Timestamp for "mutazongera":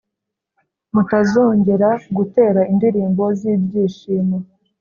0.93-1.89